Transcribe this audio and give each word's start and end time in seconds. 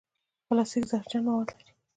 پلاستيک 0.47 0.83
زهرجن 0.91 1.21
مواد 1.27 1.49
لري. 1.55 1.71